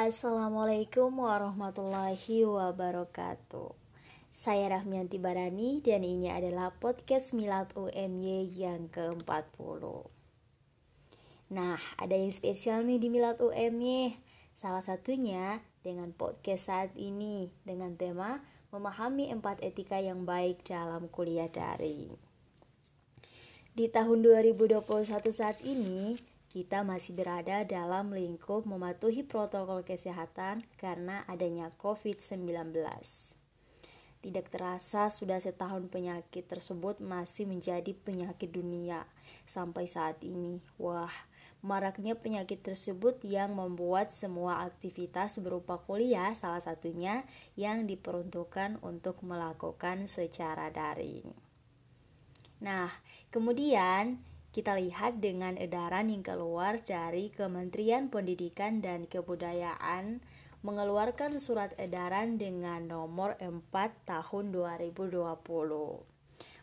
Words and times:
Assalamualaikum 0.00 1.12
warahmatullahi 1.12 2.48
wabarakatuh. 2.48 3.76
Saya 4.32 4.72
Rahmianti 4.72 5.20
Barani 5.20 5.84
dan 5.84 6.00
ini 6.00 6.32
adalah 6.32 6.72
podcast 6.72 7.36
Milad 7.36 7.68
UMY 7.76 8.48
yang 8.48 8.88
ke-40 8.88 9.84
Nah, 11.52 11.76
ada 12.00 12.16
yang 12.16 12.32
spesial 12.32 12.80
nih 12.88 12.96
di 12.96 13.12
Milad 13.12 13.44
UMY 13.44 14.16
Salah 14.56 14.80
satunya 14.80 15.60
dengan 15.84 16.16
podcast 16.16 16.72
saat 16.72 16.96
ini 16.96 17.52
dengan 17.68 17.92
tema 18.00 18.40
Memahami 18.72 19.28
empat 19.28 19.60
etika 19.60 20.00
yang 20.00 20.24
baik 20.24 20.64
dalam 20.64 21.12
kuliah 21.12 21.52
daring. 21.52 22.16
Di 23.76 23.92
tahun 23.92 24.24
2021 24.24 24.80
saat 25.28 25.60
ini, 25.60 26.16
kita 26.50 26.82
masih 26.82 27.14
berada 27.14 27.62
dalam 27.62 28.10
lingkup 28.10 28.66
mematuhi 28.66 29.22
protokol 29.22 29.86
kesehatan 29.86 30.66
karena 30.74 31.22
adanya 31.30 31.70
COVID-19. 31.78 32.74
Tidak 34.20 34.46
terasa 34.52 35.08
sudah 35.08 35.38
setahun 35.38 35.86
penyakit 35.88 36.44
tersebut 36.44 36.98
masih 37.00 37.46
menjadi 37.46 37.94
penyakit 37.94 38.50
dunia 38.52 39.06
sampai 39.46 39.86
saat 39.86 40.20
ini. 40.26 40.60
Wah, 40.76 41.14
maraknya 41.62 42.18
penyakit 42.18 42.60
tersebut 42.66 43.22
yang 43.24 43.54
membuat 43.54 44.10
semua 44.10 44.66
aktivitas 44.66 45.38
berupa 45.38 45.78
kuliah 45.78 46.34
salah 46.34 46.60
satunya 46.60 47.24
yang 47.54 47.86
diperuntukkan 47.86 48.82
untuk 48.82 49.22
melakukan 49.22 50.04
secara 50.04 50.68
daring. 50.68 51.30
Nah, 52.60 52.92
kemudian 53.32 54.20
kita 54.50 54.74
lihat 54.74 55.22
dengan 55.22 55.54
edaran 55.54 56.10
yang 56.10 56.26
keluar 56.26 56.82
dari 56.82 57.30
Kementerian 57.30 58.10
Pendidikan 58.10 58.82
dan 58.82 59.06
Kebudayaan 59.06 60.18
mengeluarkan 60.66 61.38
surat 61.38 61.70
edaran 61.78 62.36
dengan 62.36 62.84
nomor 62.84 63.38
4 63.38 63.70
tahun 64.04 64.44
2020 64.50 66.10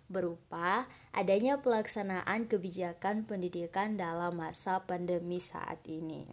berupa 0.07 0.87
adanya 1.11 1.59
pelaksanaan 1.59 2.47
kebijakan 2.47 3.27
pendidikan 3.27 3.99
dalam 3.99 4.39
masa 4.39 4.79
pandemi 4.87 5.39
saat 5.43 5.83
ini. 5.83 6.23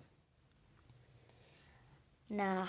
Nah, 2.30 2.66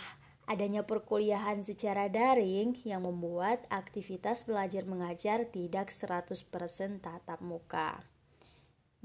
adanya 0.50 0.82
perkuliahan 0.86 1.62
secara 1.62 2.10
daring 2.10 2.78
yang 2.86 3.06
membuat 3.06 3.66
aktivitas 3.70 4.46
belajar 4.50 4.86
mengajar 4.90 5.46
tidak 5.50 5.94
100% 5.94 7.02
tatap 7.02 7.40
muka. 7.42 8.15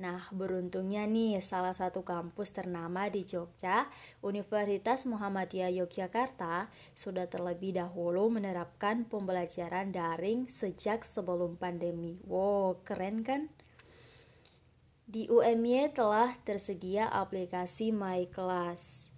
Nah, 0.01 0.25
beruntungnya 0.33 1.05
nih 1.05 1.45
salah 1.45 1.77
satu 1.77 2.01
kampus 2.01 2.56
ternama 2.56 3.12
di 3.12 3.20
Jogja, 3.29 3.84
Universitas 4.25 5.05
Muhammadiyah 5.05 5.69
Yogyakarta, 5.77 6.73
sudah 6.97 7.29
terlebih 7.29 7.77
dahulu 7.77 8.33
menerapkan 8.33 9.05
pembelajaran 9.05 9.93
daring 9.93 10.48
sejak 10.48 11.05
sebelum 11.05 11.61
pandemi. 11.61 12.17
Wow, 12.25 12.81
keren 12.81 13.21
kan? 13.21 13.53
Di 15.05 15.28
UMY 15.28 15.93
telah 15.93 16.33
tersedia 16.48 17.12
aplikasi 17.12 17.93
My 17.93 18.25
Class 18.33 19.12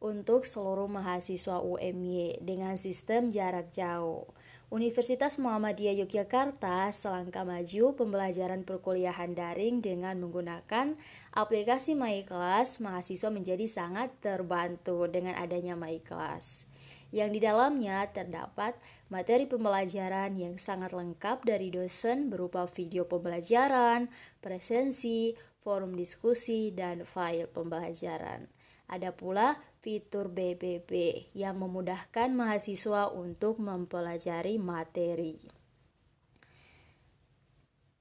untuk 0.00 0.48
seluruh 0.48 0.88
mahasiswa 0.88 1.60
UMY 1.60 2.40
dengan 2.40 2.80
sistem 2.80 3.28
jarak 3.28 3.76
jauh. 3.76 4.24
Universitas 4.70 5.34
Muhammadiyah 5.42 5.98
Yogyakarta 6.06 6.94
selangkah 6.94 7.42
maju 7.42 7.90
pembelajaran 7.90 8.62
perkuliahan 8.62 9.34
daring 9.34 9.82
dengan 9.82 10.14
menggunakan 10.22 10.94
aplikasi 11.34 11.98
MyClass, 11.98 12.78
mahasiswa 12.78 13.34
menjadi 13.34 13.66
sangat 13.66 14.14
terbantu 14.22 15.10
dengan 15.10 15.34
adanya 15.34 15.74
MyClass. 15.74 16.70
Yang 17.10 17.30
di 17.34 17.40
dalamnya 17.42 18.06
terdapat 18.14 18.78
materi 19.10 19.50
pembelajaran 19.50 20.38
yang 20.38 20.54
sangat 20.54 20.94
lengkap 20.94 21.42
dari 21.42 21.74
dosen 21.74 22.30
berupa 22.30 22.62
video 22.70 23.10
pembelajaran, 23.10 24.06
presensi, 24.38 25.34
forum 25.66 25.98
diskusi, 25.98 26.70
dan 26.70 27.02
file 27.02 27.50
pembelajaran. 27.50 28.46
Ada 28.90 29.14
pula 29.14 29.54
fitur 29.78 30.26
BBB 30.26 30.90
yang 31.38 31.62
memudahkan 31.62 32.34
mahasiswa 32.34 33.14
untuk 33.14 33.62
mempelajari 33.62 34.58
materi. 34.58 35.38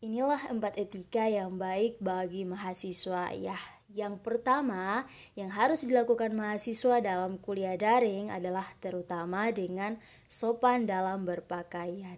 Inilah 0.01 0.49
empat 0.49 0.79
etika 0.81 1.29
yang 1.29 1.61
baik 1.61 2.01
bagi 2.01 2.41
mahasiswa 2.47 3.35
ya. 3.37 3.59
Yang 3.91 4.17
pertama 4.25 5.05
yang 5.37 5.53
harus 5.53 5.85
dilakukan 5.85 6.33
mahasiswa 6.33 7.03
dalam 7.03 7.37
kuliah 7.37 7.77
daring 7.77 8.33
adalah 8.33 8.65
terutama 8.81 9.51
dengan 9.53 9.99
sopan 10.25 10.89
dalam 10.89 11.27
berpakaian. 11.27 12.17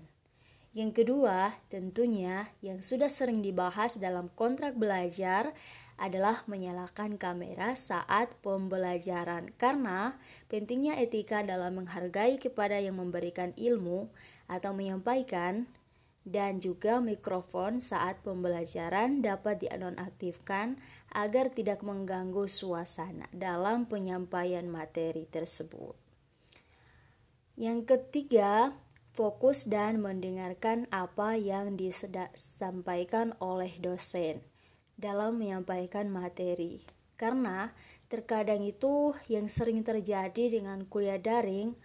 Yang 0.72 1.04
kedua, 1.04 1.52
tentunya 1.68 2.48
yang 2.64 2.80
sudah 2.80 3.12
sering 3.12 3.44
dibahas 3.44 4.00
dalam 4.00 4.32
kontrak 4.40 4.80
belajar 4.80 5.52
adalah 6.00 6.48
menyalakan 6.48 7.20
kamera 7.20 7.76
saat 7.76 8.32
pembelajaran 8.40 9.52
karena 9.60 10.16
pentingnya 10.48 10.96
etika 10.96 11.44
dalam 11.44 11.84
menghargai 11.84 12.40
kepada 12.40 12.80
yang 12.80 13.04
memberikan 13.04 13.52
ilmu 13.60 14.08
atau 14.48 14.72
menyampaikan 14.72 15.68
dan 16.24 16.64
juga 16.64 17.04
mikrofon 17.04 17.84
saat 17.84 18.24
pembelajaran 18.24 19.20
dapat 19.20 19.68
dinonaktifkan 19.68 20.80
agar 21.12 21.52
tidak 21.52 21.84
mengganggu 21.84 22.48
suasana 22.48 23.28
dalam 23.36 23.90
penyampaian 23.90 24.64
materi 24.72 25.28
tersebut. 25.28 26.00
Yang 27.60 27.80
ketiga, 27.92 28.72
fokus 29.12 29.68
dan 29.68 30.00
mendengarkan 30.00 30.88
apa 30.88 31.36
yang 31.36 31.76
disampaikan 31.76 33.36
oleh 33.44 33.72
dosen 33.84 34.40
dalam 34.96 35.40
menyampaikan 35.40 36.08
materi. 36.08 36.84
Karena 37.20 37.70
terkadang 38.10 38.66
itu 38.66 39.14
yang 39.30 39.46
sering 39.46 39.86
terjadi 39.86 40.50
dengan 40.58 40.88
kuliah 40.90 41.22
daring, 41.22 41.78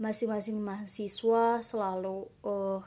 masing-masing 0.00 0.58
mahasiswa 0.58 1.62
selalu 1.62 2.26
uh, 2.42 2.82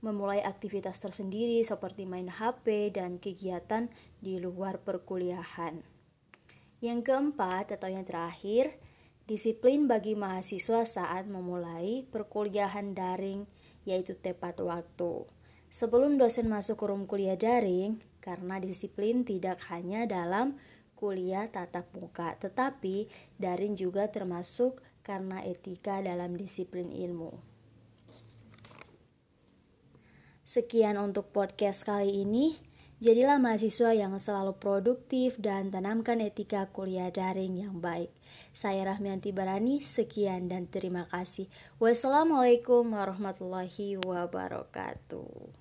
memulai 0.00 0.40
aktivitas 0.40 0.96
tersendiri 0.98 1.60
seperti 1.60 2.08
main 2.08 2.26
HP 2.26 2.96
dan 2.96 3.20
kegiatan 3.20 3.92
di 4.18 4.40
luar 4.40 4.80
perkuliahan. 4.80 5.84
Yang 6.80 7.00
keempat 7.12 7.76
atau 7.76 7.92
yang 7.92 8.08
terakhir, 8.08 8.80
disiplin 9.30 9.86
bagi 9.86 10.18
mahasiswa 10.18 10.82
saat 10.82 11.30
memulai 11.30 12.02
perkuliahan 12.10 12.98
daring 12.98 13.46
yaitu 13.86 14.18
tepat 14.18 14.58
waktu. 14.58 15.22
Sebelum 15.70 16.18
dosen 16.18 16.50
masuk 16.50 16.82
ke 16.82 16.84
room 16.90 17.06
kuliah 17.06 17.38
daring, 17.38 18.02
karena 18.18 18.58
disiplin 18.58 19.22
tidak 19.22 19.62
hanya 19.70 20.02
dalam 20.02 20.58
kuliah 20.98 21.46
tatap 21.46 21.86
muka, 21.94 22.34
tetapi 22.42 23.06
daring 23.38 23.78
juga 23.78 24.10
termasuk 24.10 24.82
karena 25.06 25.46
etika 25.46 26.02
dalam 26.02 26.34
disiplin 26.34 26.90
ilmu. 26.90 27.30
Sekian 30.42 30.98
untuk 30.98 31.30
podcast 31.30 31.86
kali 31.86 32.26
ini. 32.26 32.58
Jadilah 33.00 33.40
mahasiswa 33.40 33.96
yang 33.96 34.12
selalu 34.20 34.60
produktif 34.60 35.40
dan 35.40 35.72
tanamkan 35.72 36.20
etika 36.20 36.68
kuliah 36.68 37.08
daring 37.08 37.56
yang 37.56 37.80
baik. 37.80 38.12
Saya 38.52 38.92
Rahmianti 38.92 39.32
Barani, 39.32 39.80
sekian 39.80 40.52
dan 40.52 40.68
terima 40.68 41.08
kasih. 41.08 41.48
Wassalamualaikum 41.80 42.84
warahmatullahi 42.92 43.96
wabarakatuh. 44.04 45.59